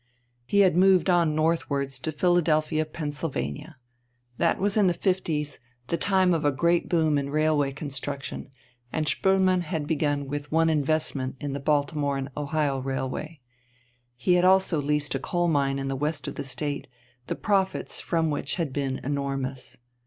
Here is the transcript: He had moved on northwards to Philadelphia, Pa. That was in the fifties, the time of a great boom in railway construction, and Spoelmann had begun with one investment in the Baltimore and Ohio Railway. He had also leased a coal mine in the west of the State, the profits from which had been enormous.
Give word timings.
He 0.47 0.61
had 0.61 0.75
moved 0.75 1.11
on 1.11 1.35
northwards 1.35 1.99
to 1.99 2.11
Philadelphia, 2.11 2.85
Pa. 2.87 3.05
That 4.39 4.57
was 4.57 4.75
in 4.75 4.87
the 4.87 4.95
fifties, 4.95 5.59
the 5.89 5.95
time 5.95 6.33
of 6.33 6.43
a 6.43 6.51
great 6.51 6.89
boom 6.89 7.19
in 7.19 7.29
railway 7.29 7.71
construction, 7.71 8.49
and 8.91 9.05
Spoelmann 9.05 9.61
had 9.61 9.85
begun 9.85 10.25
with 10.25 10.51
one 10.51 10.71
investment 10.71 11.35
in 11.39 11.53
the 11.53 11.59
Baltimore 11.59 12.17
and 12.17 12.29
Ohio 12.35 12.79
Railway. 12.79 13.41
He 14.17 14.33
had 14.33 14.43
also 14.43 14.81
leased 14.81 15.13
a 15.13 15.19
coal 15.19 15.47
mine 15.47 15.77
in 15.77 15.87
the 15.87 15.95
west 15.95 16.27
of 16.27 16.33
the 16.33 16.43
State, 16.43 16.87
the 17.27 17.35
profits 17.35 18.01
from 18.01 18.31
which 18.31 18.55
had 18.55 18.73
been 18.73 18.97
enormous. 19.03 19.77